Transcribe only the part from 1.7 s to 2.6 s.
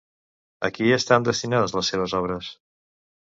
les seves obres?